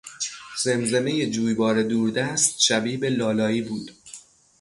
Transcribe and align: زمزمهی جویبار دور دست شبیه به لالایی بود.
زمزمهی 0.63 1.29
جویبار 1.31 1.83
دور 1.83 2.09
دست 2.11 2.59
شبیه 2.61 2.97
به 2.97 3.09
لالایی 3.09 3.61
بود. 3.61 3.91